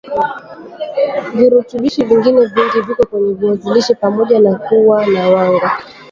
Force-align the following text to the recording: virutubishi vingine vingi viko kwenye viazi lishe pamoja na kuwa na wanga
virutubishi 1.35 2.03
vingine 2.03 2.45
vingi 2.45 2.81
viko 2.87 3.05
kwenye 3.05 3.33
viazi 3.33 3.69
lishe 3.73 3.95
pamoja 3.95 4.39
na 4.39 4.55
kuwa 4.55 5.05
na 5.07 5.29
wanga 5.29 5.71